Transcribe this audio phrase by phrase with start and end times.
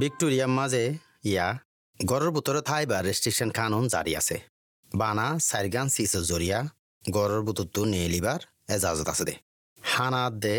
[0.00, 0.84] ভিক্টোরিয়ার মাঝে
[1.30, 1.46] ইয়া
[2.00, 4.36] গড়ের ভিতরে থাইবার রেস্ট্রিকশন কানুন জারি আছে।
[4.92, 6.58] বানা, সাইরগান সিসের জরিয়া,
[7.04, 8.40] গড়ের ভিতরতো নেলিবার
[8.74, 9.34] এজাজত আছে দে।
[9.82, 10.56] হানাত দে,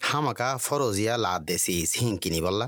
[0.00, 2.66] হামাকা ফরজিয়া লাদ দে সিস হিং কিনি বললা।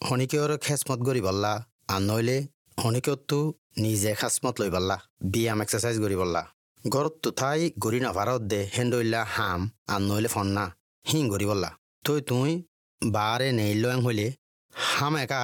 [0.00, 1.52] হনিকেওর খেসমত গরি বললা,
[1.92, 2.38] আর নইলে
[2.82, 3.38] হনিকেওতো
[3.84, 4.96] নিজে খাসমত লই বললা,
[5.32, 6.42] ব্যায়াম এক্সারসাইজ করি বললা।
[6.84, 9.60] গড়ত তো থাই গরি না ভারত দে হেন্ডইলা হাম,
[9.92, 10.64] আর নইলে ফন্না,
[11.06, 11.70] হিং গরি বললা।
[12.04, 12.50] তুই তুই
[13.02, 14.28] বারে নেইল হইলে
[14.74, 15.42] হাম একা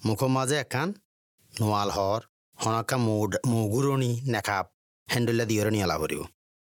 [0.00, 0.88] মুখৰ মাজে একান
[1.52, 2.20] নোৱাল হৰ
[2.58, 2.96] হনকা
[3.52, 4.66] মুগুৰণি নেকাপ
[5.08, 6.20] হেণ্ডুলা দিয়ৰণি এলা ভৰিব।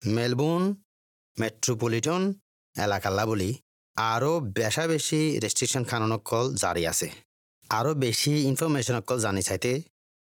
[0.03, 0.65] মেলবোর্ন
[1.41, 2.23] মেট্রোপলিটন
[2.75, 3.51] এলাকাল্লা বলি
[3.97, 7.09] আরও বেশা বেশি রেস্ট্রিকশন খাননকল জারি আছে।
[7.71, 9.73] আরও বেশি ইনফরমেশনকল জানি চাইতে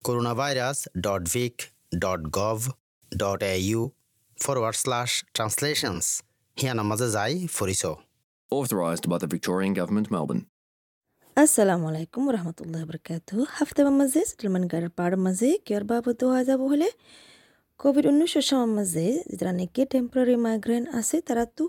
[0.41, 1.55] coronavirus dot Vic
[2.05, 2.58] dot gov
[3.12, 3.80] dot A U
[4.38, 6.06] forward slash translations
[6.56, 7.83] হিয়ানার মাঝে যাই ফরিছ
[8.50, 10.42] Authorised by the Victorian Government, Melbourne.
[11.37, 16.89] আসসালামু আলাইকুম রহমতুল্লাহ বরকাত হাফতে মাঝে সেটেলমেন্ট গাড়ির পাড় মাঝে কিয়র বাবদ হওয়া যাব হলে।
[17.81, 19.06] কোভিড উনিশশো সময় মাঝে
[19.39, 21.64] যারা নাকি টেম্পোরারি মাইগ্রেন আছে, তারা তো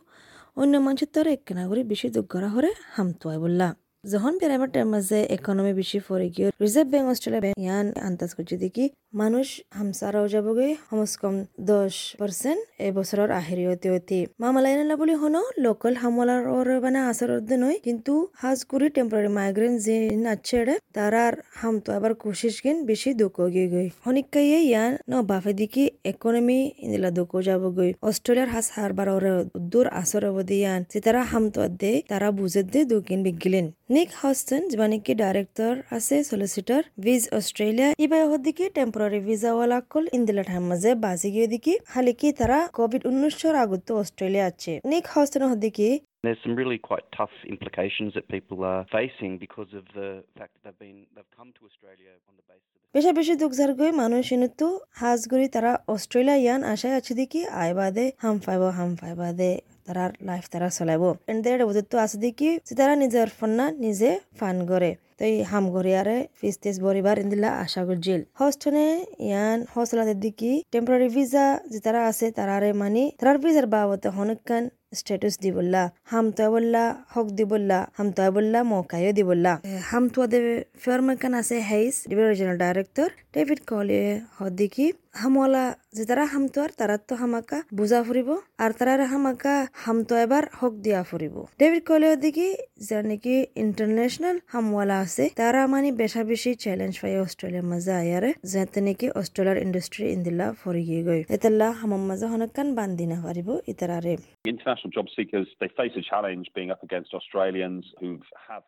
[0.61, 3.67] অন্য মানুষের তরে এক নাগরিক বেশি দুঃখ করা হরে আয় বললা
[4.03, 8.85] যখন প্যারামিটার মাঝে ইকোনমি বেশি ফরে গিয়ে রিজার্ভ ব্যাংক অস্ট্রেলিয়া ব্যাংক ইয়ান আন্দাজ করছে দেখি,
[9.21, 11.35] মানুষ হামসারাও যাবগে কমস কম
[11.71, 16.41] দশ পার্সেন্ট এই বছরের আহেরি হতে মামালাইনালা বলি হনো লোকাল হামলার
[16.85, 17.29] মানে আসার
[17.63, 19.95] নয়, কিন্তু হাজগুড়ি টেম্পোরারি মাইগ্রেন যে
[20.33, 20.59] আছে
[20.95, 25.83] তারার হাম তো আবার কোশিস গেন বেশি দুঃখ গিয়ে গই। হনিকাইয়ে ইয়ান ন বাফে দিকে
[26.11, 29.25] ইকোনমি ইন্দিলা দুঃখ যাব গই অস্ট্রেলিয়ার হাস হারবার ওর
[29.71, 34.09] দূর আসর অবধি ইয়ান, যে তারা হাম তো দে তারা বুঝে দে দুকিন বিগিলেন। নিক
[34.21, 40.43] হস্টন যিমানে কি ডাইরেক্টর আছে সলিসিটর ভিজ অস্ট্রেলিয়া ইবাই হদিকে টেম্পোরারি ভিসা ওয়ালা কল ইন্দিলা
[40.49, 45.43] ঠাম মাঝে বাজি গিয়ে দিকে হালে কি তারা কোভিড উনিশশোর আগত অস্ট্রেলিয়া আছে। নিক হস্টন
[45.51, 45.89] হদিকে
[46.25, 50.75] There's some really quite tough implications that people are facing because of the fact that
[50.79, 53.91] they've been they've come to Australia on the basis of বেশা বেশি দুঃখ যার গই
[54.03, 54.67] মানুষ ইনুতো
[55.01, 59.51] হাজগুড়ি তারা অস্ট্রেলিয়া ইয়ান আশায় আছে দেখি আয় বাদে হাম ফাইব হাম ফাই বাদে।
[59.85, 64.09] তারার লাইফ তারা চলাইব এন্ড দেড় বুঝতো আছে দেখি, যে তারা নিজের ফন্না নিজে
[64.39, 64.89] ফান করে
[65.21, 68.87] তাই হাম গরিয়ারে ফিস টেস বরিবার ইন্দিলা আশা করছিল হস্টনে
[69.27, 74.63] ইয়ান হসলাদের দিকে টেম্পোরারি ভিসা যে তারা আছে তারারে মানি তারার ভিসার বাবতে হনকান
[74.99, 76.83] স্ট্যাটাস দিবল্লা হামতোয়া বললা,
[77.13, 79.53] হক দিবল্লা হামতোয়া বললা, মৌকাইও দিবল্লা
[79.91, 81.95] হামতোয়া দেবে ফেয়ারমেকান আছে হেইস
[82.31, 84.01] রিজিনাল ডাইরেক্টর ডেভিড কলে
[84.37, 84.87] হদিকি
[85.21, 85.63] হামওয়ালা
[85.97, 88.29] যে তারা হামতোয়ার তারা তো হামাকা বুঝা ফুরিব,
[88.63, 92.47] আর তারা হামাকা হামতো এবার হক দিয়া ফুরিব। ডেভিড কলে হদিকি
[92.87, 98.79] যারা নাকি ইন্টারন্যাশনাল হামওয়ালা আছে। তারা মানে বেশা বেশি চ্যালেঞ্জ পাই অস্ট্রেলিয়ার মাঝে আয়ারে। যাতে
[98.87, 104.13] নাকি অস্ট্রেলিয়ার ইন্ডাস্ট্রি ইন্দিলা ফরি গিয়ে গই। এতাল্লা হামার মাঝে হনকান বান্ধি না পারিব ইতারারে।
[104.53, 108.09] International job seekers, they face a challenge being up against Australians who
[108.49, 108.63] have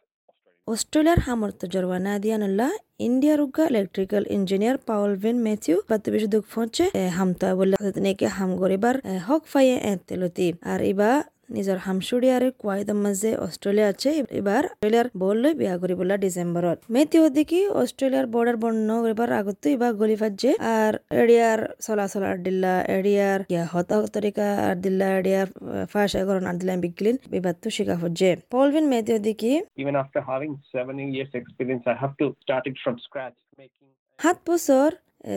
[0.67, 2.71] অস্ট্রেলিয়ার সামর্থ্য জরওয়ানা দিয়ানুল্লাহ
[3.07, 6.85] ইন্ডিয়ার উগা ইলেকট্রিক্যাল ইঞ্জিনিয়ার পাওল ভিন ম্যাথিউ বাত বেশি দুঃখ ফোঁচে
[7.17, 7.75] হামতা বলে
[8.05, 8.95] নেকে হাম গরিবার
[9.27, 11.11] হক ফাইয়ে এতেলতি আর ইবা
[11.57, 14.09] নিজৰ হামচুৰিয়াৰে কোৱাইদৰ মাজে অষ্ট্ৰেলিয়া আছে।
[14.39, 19.91] এবাৰ অষ্ট্ৰেলিয়াৰ বল লৈ বিয়া কৰিবলৈ ডিচেম্বৰত মেতি দেখি অষ্ট্ৰেলিয়াৰ বৰ্ডাৰ বন্ধ কৰিবাৰ আগতো এবাৰ
[20.01, 23.39] গলি ফাজে। আর এরিয়ার চলাচল আর দিল্লা এরিয়ার
[23.73, 25.47] হত তরিকা আর দিল্লা এরিয়ার
[25.91, 29.53] ফাঁস এগরণ আর দিল্লা বিগলিন এবার তো শিকা ফজে। পলভিন মেতি দেখি
[29.83, 33.37] even after having seven years experience, I have to start it from scratch.
[33.61, 33.89] Making
[34.19, 34.89] সাত বছর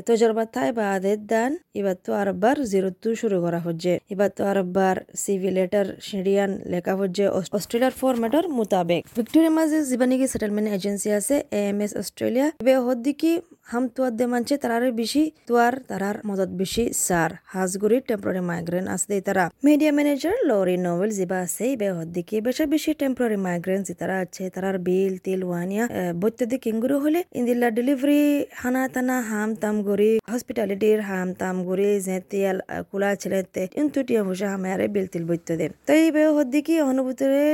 [0.08, 0.44] তজরবা
[0.78, 2.56] বা আদের দান। এবার তো আরববার
[3.02, 7.24] টু শুরু করা হচ্ছে। এবার তো আরববার সিভি লেটার সিরিয়ান লেখা হচ্ছে
[7.58, 13.32] অস্ট্রেলিয়ার ফরম্যাটর মোতাবেক। ভিক্টোরিয়া মাঝে জীবানিকি সেটেলমেন্ট এজেন্সি আছে এ এম এস অস্ট্রেলিয়া এবার হদ্দিকি
[13.70, 19.16] হাম তুয়ার দে মানছে তারারে বেশি তুয়ার তারার মদত বেশি সার। হাজগুড়ি টেম্পোরারি মাইগ্রেন আছে
[19.28, 24.44] তারা। মিডিয়া ম্যানেজার লরি নোভেল জিবা আছে এবে হদ্দিকি বেশি বেশি টেম্পোরারি মাইগ্রেন তারা আছে,
[24.54, 25.84] তারার বিল, তিল, ওয়ানিয়া
[26.22, 28.22] বৈদ্যুতিক কিঙ্গুরু হলে ইন্দিল্লা ডেলিভারি,
[28.60, 32.56] হানা টানা হাম তাম গরি হসপিটালিটির হাম তাম গরি জেতিয়াল
[32.90, 37.44] কুলা ছেলেতে কিন্তু টিয়া ভুষা হামারে বিল, তিল, বৈত্য দে। তাই বে হদ্দিকি অনুভূতরে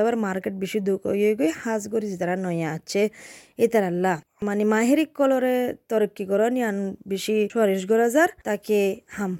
[0.00, 3.02] আবার মার্কেট বেশি দুঃখ ইয়ে গই হাজ গরি যে তারা নয়া আছে।
[3.60, 5.56] ইতারাল্লাহ মানে মাহেরিক কলরে
[5.88, 6.76] তরক্কি করন ইয়ান
[7.08, 8.78] বেশি সরিস গরাজার তাকে
[9.08, 9.32] হাম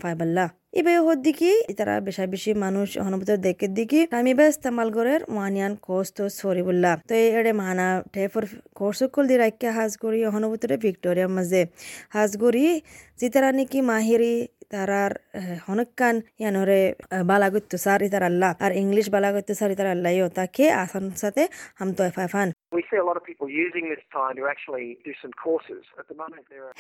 [0.73, 5.73] পাইবাল্লা ইবে হদ্দিকি তারা বেশা বেশি মানুষ অনুভূত দেখে দিকি আমি বা ইস্তেমাল করের ওয়ানিয়ান
[5.87, 8.45] কোর্স তো সরি বললা তো এড়ে মানা টেফর
[8.79, 10.19] কোর্স কল দি রাখিয়া হাজ করি
[10.87, 11.63] ভিক্টোরিয়ার মাঝে।
[12.15, 12.65] হাজ করি
[13.21, 14.35] যে তারা নাকি মাহিরি
[14.73, 15.13] তারার
[15.67, 16.81] হনকান ইয়ানরে
[17.31, 21.43] বালা করতে সার ইতার আল্লাহ আর ইংলিশ বালা করতে সার ইতার আল্লাহ তাকে আসান সাথে
[21.79, 25.13] হাম তো ফাফান We see a lot of people using this time to actually do
[25.23, 25.83] some courses.
[26.01, 26.73] At the moment, there are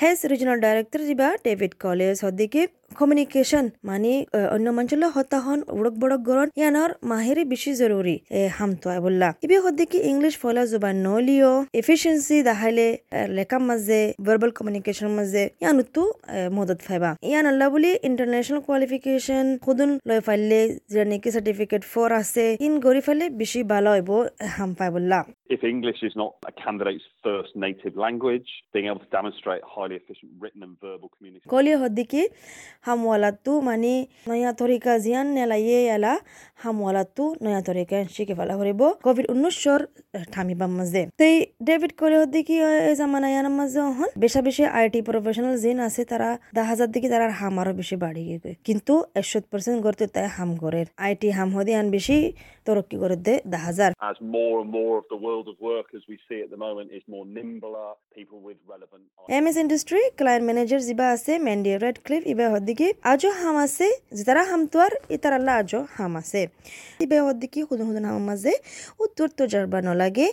[1.49, 4.13] David college হদ্দিকে কমিউনিকেশন মানে
[4.55, 8.17] অন্য মঞ্চল হতাহন উড়ক বড়ক গরন ইয়ানর মাহিরি বেশি জরুরি
[8.59, 12.89] হামতো বললা ইবে হদ্দিকে ইংলিশ ফলা জুবান নলিও এফিসিয়েন্সি দাহাইলে
[13.37, 16.03] লেখার মাঝে ভার্বাল কমিউনিকেশন মাঝে ইয়ানুতো
[16.57, 20.61] মদত ফাইবা ইয়ান আল্লাহ বলি ইন্টারন্যাশনাল কোয়ালিফিকেশন খুদুন লয় ফাইলে
[20.93, 24.11] যে নাকি সার্টিফিকেট ফর আছে ইন গরি ফাইলে বেশি ভালো হইব
[24.57, 25.21] হাম পাই বললা
[25.51, 30.31] If English is not a candidate's first native language, being able to demonstrate highly efficient
[30.39, 31.51] written and verbal communication.
[32.85, 33.95] হামওয়ালাতু মানে
[34.29, 36.13] নয়া তরিকা জিয়ান নেলাইয়ে এলা
[36.63, 39.81] হামওয়ালাতু নয়া তরিকা শিখে ফেলা হরিব কোভিড উনিশশোর
[40.33, 41.35] ঠামিবার মাঝে তেই
[41.69, 42.55] ডেভিড কলি হদ্দিকি
[42.89, 47.09] এই জামানা ইয়ানার মাঝে হন বেশা বেশি আইটি প্রফেশনাল জিন আছে তারা দা হাজার দিকে
[47.13, 51.49] তারা হাম আরও বেশি বাড়ি গিয়ে কিন্তু একশো পার্সেন্ট করতে তাই হাম করে আইটি হাম
[51.57, 52.17] হদি আন বেশি
[52.67, 56.05] তরক্কি করে দে দা হাজার As more and more of the world of work as
[56.11, 59.03] we see at the moment is more nimbler, people with relevant
[59.39, 62.45] M S industry client manager যিবা আছে মেন্ডি রেড ক্লিফ ইবে
[63.13, 63.87] আজও হাম আছে
[64.17, 66.41] যেতারা হাম তোয়ার ইতার আল্লাহ আজও হাম আছে।
[67.05, 68.53] ইবে হদ্দিকি হুদুন হুদুন হাম মাঝে
[69.05, 70.29] উত্তর তো জারবা নলাগে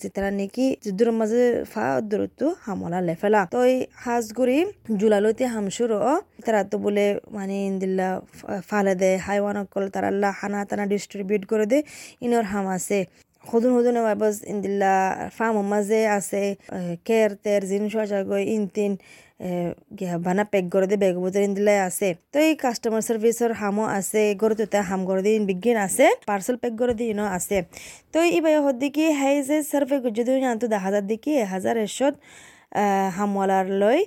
[0.00, 0.66] যেতারা নাকি
[0.98, 1.42] দূর মাঝে
[1.72, 4.58] ফা দূরত্ব হামলা লেফেলা তো এই হাজগুড়ি
[5.00, 5.96] জুলালতে হাম শুরু,
[6.44, 8.08] তারা তো বলে মানে ইন্দিল্লা
[8.68, 11.78] ফালে দে, হাইওয়ান অকল আল্লাহ হানা তানা ডিস্ট্রিবিউট করে দে,
[12.24, 13.00] ইনর হাম আছে।
[13.44, 14.94] খুদুন ওয়াবস ইন্দিল্লা
[15.36, 16.42] ফার্ম মাঝে আছে
[17.08, 17.94] কের তের জিনিস
[18.30, 18.92] গই ইনতিন
[20.26, 24.54] বানা পেক করে দে বেগ বুঝে ইন্দিল্লাই আছে। তো এই কাস্টমার সার্ভিসের হামও আছে গড়ে
[24.72, 27.56] তো হাম করে দিয়ে বিজ্ঞান আছে পার্সেল পেক করে দিয়ে ইনো আছে।
[28.12, 31.02] তো ইবাই হদ্দিকি হাই যে সার্ভে যদি জানতো দা হাজার
[31.32, 32.14] এ হাজার এরশত
[33.16, 34.00] হামওয়ালার লই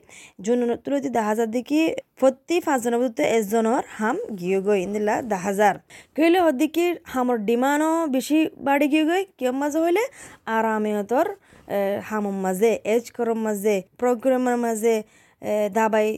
[0.45, 1.81] যোন তুলতি দা হাজার দিকে
[2.19, 5.73] প্রতি পাঁচজনের মধ্যে এজনের হাম গিয়ে গই ইন্দিলা দা হাজার
[6.15, 10.03] কইলে হদ্দিকি হামর ডিমান্ডও বেশি বাড়ি গিয়ে গই কিয় মাঝে হইলে?
[10.57, 11.27] আরামেয়তর
[12.09, 14.95] হামর মাঝে এজ করম মাঝে প্রোগ্রামের মাঝে
[15.77, 16.09] দাবাই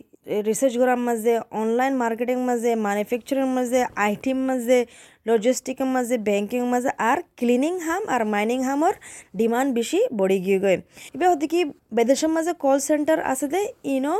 [0.47, 4.79] রিসার্চ করার মাঝে অনলাইন মার্কেটিং মাঝে ম্যানুফ্যাকচারিং মাঝে আইটির মাঝে
[5.27, 8.93] লজিস্টিকের মাঝে ব্যাংকিং মাঝে, আর ক্লিনিং হাম আর মাইনিং হামর
[9.39, 10.77] ডিমান্ড বেশি বড়ি গিয়ে গয়।
[11.15, 11.59] এবার হতে কি
[11.97, 13.61] বেদেশের মাঝে কল সেন্টার আছে দে,
[13.95, 14.15] ইনো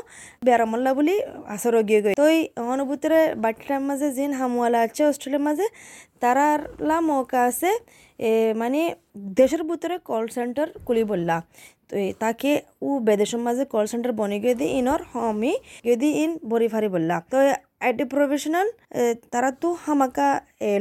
[0.46, 1.16] বেরামল্লা বলি
[1.56, 2.42] আসর গিয়ে গয়। তো এই
[2.74, 5.66] অনুভূতিরে বাটিটার মাঝে জিন হামওয়ালা আছে, অস্ট্রেলিয়ার মাঝে,
[6.22, 7.72] তারার লা মৌকা আছে
[8.62, 8.80] মানে
[9.40, 11.36] দেশের ভিতরে কল সেন্টার খুলি বললা।
[12.24, 12.52] তাকে
[12.88, 15.54] ও বেদেশের মাঝে কল সেন্টার বনে গিয়ে দিই ইনর হমি
[15.86, 17.38] গিয়ে দিয়ে ইন বরি ফারি বললা। তো
[17.86, 18.68] আইটি প্রফেশনাল
[19.34, 20.30] তারা তো হামাকা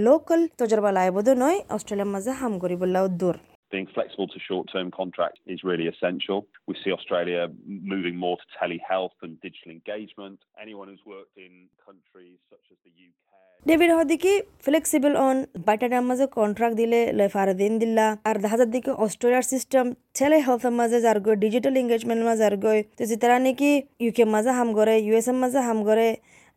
[0.07, 3.37] লোকাল তজরবা লাইব নয় অস্ট্রেলিয়ার মাঝে হাম করি বললা দূর
[3.73, 6.47] being flexible to short-term contracts is really essential.
[6.67, 10.39] We see Australia moving more to telehealth and digital engagement.
[10.61, 11.53] Anyone who's worked in
[11.85, 13.27] countries such as the UK
[13.67, 14.33] David হদিকি
[14.67, 15.37] flexible অন
[15.67, 17.31] বাইটাটার মাঝে কন্ট্রাক্ট দিলে লয়
[17.63, 19.85] দিন দিল্লা আর দেখা যার দিকে অস্ট্রেলিয়ার সিস্টেম
[20.17, 23.71] ছেলে হেলথের মাঝে যার গই ডিজিটাল এঙ্গেজমেন্ট মাঝে যার গই তো তারা নাকি
[24.05, 26.09] ইউকে মাঝে হাম করে ইউএস মাঝে হাম করে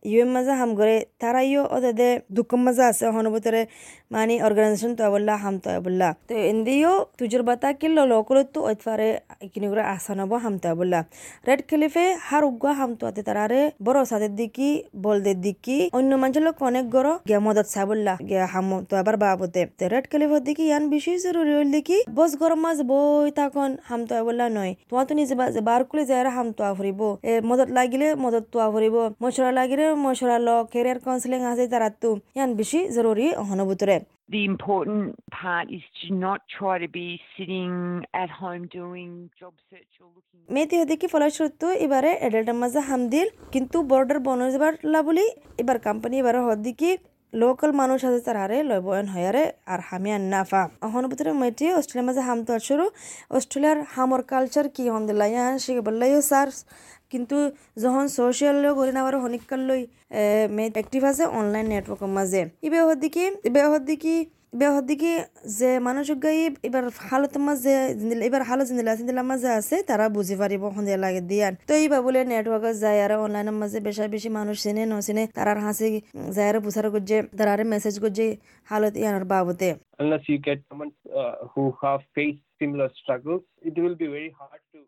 [0.06, 3.62] ইউএম মাঝে হাম করে তারা ইও ওদের দুঃখ মাঝে আছে হনবতরে
[4.12, 9.10] মানে অর্গানাইজেশন তো বললা হাম তো বললা তো এন্দিও তুজুর বাতা কিলো লোকলো তো ওইফারে
[9.54, 11.00] কিনি করে আসানব হাম তো বললা
[11.48, 14.69] রেড খেলিফে হার উগ্গা হাম তো আতে তারারে বড় সাদের দিকি
[15.06, 19.16] বলদের দিকি অন্য মানুষের লোক অনেক গড় গিয়া মদত চা বললা গিয়া হাম তো আবার
[19.18, 23.69] বাবতে তো রেড খেলিফের দিকে ইয়ান বেশি জরুরি হইল দেখি বস গরম মাছ বই তখন
[23.90, 27.69] হাম তো বললা নয় তোমার তো নিজে বার খুলে যায় হাম তো আফরিব এ মদত
[27.78, 32.80] লাগিলে মদত তো আফরিব মশলা লাগিলে মশলা ল কেরিয়ার কাউন্সিলিং আছে তারা তো ইয়ান বেশি
[32.95, 33.97] জরুরি হনবুতরে
[34.30, 39.93] the important part is to not try to be sitting at home doing job search
[40.00, 40.41] or looking.
[40.50, 44.74] মেয়েতি হতে কি ফলশ্রুত এবারে এডাল্টার মাঝে হামদিল কিন্তু বর্ডার বন যাবার
[45.08, 45.25] বলি
[45.62, 46.89] এবার কোম্পানি এবার হদি কি
[47.34, 49.43] লোকাল মানুষ আছে তারারে লয় বয়ন হয়ারে
[49.74, 52.86] আর হামি আর নাফা অহন ভিতরে মেয়েটি অস্ট্রেলিয়ার মাঝে হাম তো শুরু
[53.31, 56.48] অস্ট্রেলিয়ার হামর কালচার কি হন দিলাই শিখে বললাইও স্যার
[57.12, 57.38] কিন্তু
[57.84, 59.82] যখন সোশ্যাল করি না হনিকাল লই
[60.56, 64.16] মেয়ে অ্যাক্টিভ আছে অনলাইন নেটওয়ার্কের মাঝে ইবে হদ্দিকি ইবে হদ্দিকি
[64.56, 65.13] ইবে হদ্দিকি
[65.60, 67.74] যে মানুষ গাই এবার হালত মাঝে
[68.30, 72.20] এবার হালত জিন্দিলা জিন্দিলা মাঝে আছে তারা বুঝি পারিব সন্ধিয়া লাগে দিয়ান তো এইবা বলে
[72.32, 75.88] নেটওয়ার্কে যায় আর অনলাইনের মাঝে বেশা বেশি মানুষ চিনে নচিনে তারার হাসি
[76.36, 78.25] যায় আর বুঝার করছে তারারে মেসেজ করছে
[78.70, 79.70] হালত ইয়ানোর বাবতে।
[80.04, 84.62] Unless you get someone uh, who have faced similar struggles, it will be very hard
[84.74, 84.80] to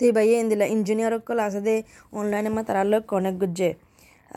[0.00, 1.74] তে বাইয়ে ইন্দিলা ইঞ্জিনিয়ার কল আছে দে
[2.18, 3.70] অনলাইনে মা তারা লোক কনেক্ট গুজে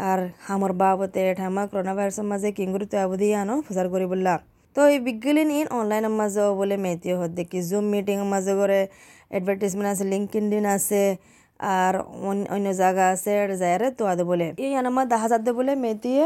[0.08, 4.34] আর হামর বাবতে, ঠামা করোনা ভাইরাসের মাঝে কিংগুরি তো আবদি আনো প্রচার করি বললা
[4.76, 8.80] তো এই বিজ্ঞানীন ইন অনলাইনের মাঝে বলে মেয়েতি হত দেখি জুম মিটিংয়ের মাঝে করে
[9.38, 11.04] এডভার্টাইজমেন্ট আছে লিঙ্ক ইন্ডিন আছে,
[11.80, 11.94] আর
[12.30, 16.24] অন- অন্য জায়গা আছে যায়রে তো আদে বলে। এই আমার দেখা যাতে বলে মেতিয়ে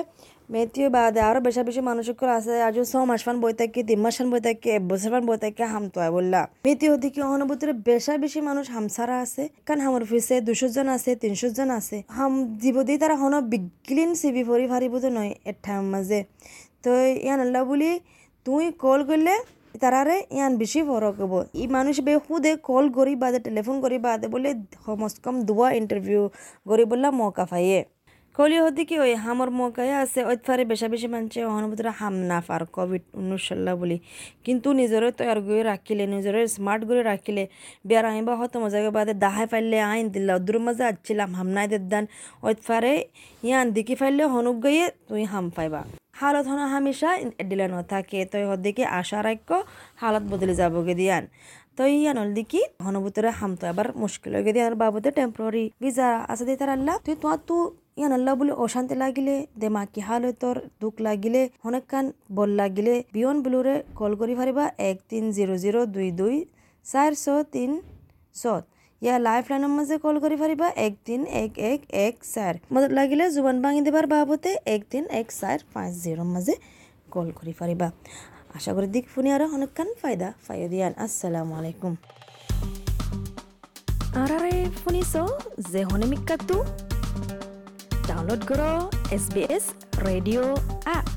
[0.53, 2.05] মেতিয়ে বাদে, আরও বেশি বেশি মানুষ
[2.37, 3.99] আছে। আজ ছ মাস ফান বই থাকে তিন
[4.31, 8.39] বই থাকে এক বছর ফান বই থাকে হাম তো বললা। মেতি ওদিকে অনুভূতির বেশা বেশি
[8.49, 12.93] মানুষ হামসারা আছে। কারণ আমার অফিসে দুশো জন আছে, তিনশো জন আছে। হাম দিব দি
[13.01, 16.19] তারা হন বিগলিন সিবি ভরি ফারিব তো নয় এঠাম মাঝে।
[16.83, 16.91] তো
[17.25, 17.91] ইয়ান আল্লাহ বলি,
[18.45, 19.33] তুই কল করলে
[19.81, 24.27] তারারে ইয়ান বেশি ফরক হব ই মানুষ বে খুদে কল করি বাদে, টেলিফোন করি বাদে
[24.33, 24.49] বলে
[25.25, 26.21] কম দুয়া ইন্টারভিউ
[26.69, 27.79] করি বললা মৌকা পাইয়ে
[28.37, 32.37] কলি হতে কি ওই হামর মৌকায় আছে, ওই ফারে বেশা বেশি মানছে অনুভূতিরা হাম না
[32.47, 33.97] পার কোভিড উনিশ সাল্লা বলি।
[34.45, 37.43] কিন্তু নিজরে তৈয়ার করে রাখিলে নিজরে স্মার্ট করে রাখিলে,
[37.87, 42.05] বিয়ার আইবা হতো মজাকে বাদে দাহাই ফাইলে আইন দিল্লা দূর মাঝে আচ্ছিলাম হামনাই দেদান
[42.45, 42.93] ওই ফারে
[43.47, 45.81] ইয়ান দিকি ফাইলে হনুক গিয়ে তুই হাম পাইবা
[46.19, 47.09] হালত হন হামেশা
[47.49, 49.51] দিলে নথাকে তই হদ্দিকে আশা রাখ্য
[50.01, 51.23] হালত বদলে যাবগে দিয়ান।
[51.77, 56.57] তো ইয়ান দেখি হনভূতরে হামতো এবার মুশকিল হয়ে গিয়ে দিয়ার বাবদে টেম্পোরারি ভিজা আছে দিয়ে
[56.61, 57.55] তার আল্লাহ, তুই তোমার তো
[57.97, 62.05] ইয়ান আল্লাহ বলে, অশান্তি লাগিলে দেমাকি হাল তোর দুঃখ লাগিলে অনেক কান
[62.37, 66.35] বল লাগিলে, বিয়ন বিলুরে কল করি পারিবা এক তিন জিরো জিরো দুই দুই
[66.85, 67.71] চার ছ তিন
[68.41, 68.63] চত
[69.01, 73.23] ইয়া লাইফ লাইনের মাঝে কল করি পারিবা এক তিন এক এক এক চার। মদত লাগিলে,
[73.35, 76.53] জুবান ভাঙি দিবার বাবতে এক তিন এক চার পাঁচ জিরোর মাঝে
[77.13, 77.87] কল করি পারিবা
[78.57, 81.93] আশা করি দিক শুনি আরও অনেকখান ফায়দা ফাইও দিয়ান। আসসালামু আলাইকুম।
[84.21, 85.13] আরারে শুনিছ
[85.71, 86.57] যে হনিমিকাটো
[88.23, 88.71] ডাউনলোড করো
[89.15, 89.65] S B S
[90.05, 90.53] radio'
[90.97, 91.07] app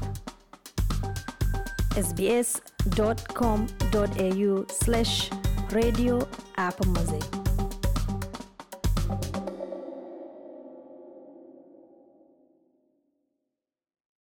[2.00, 2.48] S B S
[2.98, 3.58] dot com
[3.94, 5.10] dot A U slash
[5.76, 6.22] radio'
[6.66, 7.45] app মাজে